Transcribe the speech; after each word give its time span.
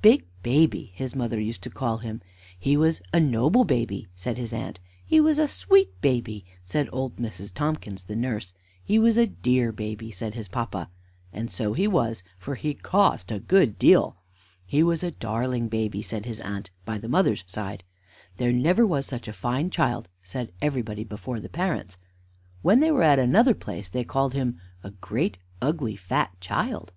"Baby 0.00 0.24
Big," 0.42 0.90
his 0.92 1.14
mother 1.14 1.38
used 1.38 1.62
to 1.64 1.68
call 1.68 1.98
him; 1.98 2.22
he 2.58 2.78
was 2.78 3.02
"a 3.12 3.20
noble 3.20 3.62
baby," 3.62 4.08
said 4.14 4.38
his 4.38 4.54
aunt; 4.54 4.80
he 5.04 5.20
was 5.20 5.38
"a 5.38 5.46
sweet 5.46 6.00
baby," 6.00 6.46
said 6.64 6.88
old 6.92 7.16
Mrs. 7.16 7.52
Tomkins, 7.52 8.04
the 8.04 8.16
nurse; 8.16 8.54
he 8.82 8.98
was 8.98 9.18
"a 9.18 9.26
dear 9.26 9.72
baby," 9.72 10.10
said 10.10 10.32
his 10.32 10.48
papa 10.48 10.88
and 11.30 11.50
so 11.50 11.74
he 11.74 11.86
was, 11.86 12.22
for 12.38 12.54
he 12.54 12.72
cost 12.72 13.30
a 13.30 13.38
good 13.38 13.78
deal. 13.78 14.16
He 14.64 14.82
was 14.82 15.02
"a 15.02 15.10
darling 15.10 15.68
baby," 15.68 16.00
said 16.00 16.24
his 16.24 16.40
aunt, 16.40 16.70
by 16.86 16.96
the 16.96 17.06
mother's 17.06 17.44
side; 17.46 17.84
"there 18.38 18.54
never 18.54 18.86
was 18.86 19.04
such 19.04 19.28
a 19.28 19.32
fine 19.34 19.68
child," 19.68 20.08
said 20.22 20.52
everybody, 20.62 21.04
before 21.04 21.38
the 21.38 21.50
parents; 21.50 21.98
when 22.62 22.80
they 22.80 22.90
were 22.90 23.02
at 23.02 23.18
another 23.18 23.52
place 23.52 23.90
they 23.90 24.04
called 24.04 24.32
him, 24.32 24.58
"a 24.82 24.90
great, 24.92 25.36
ugly 25.60 25.96
fat 25.96 26.30
child." 26.40 26.94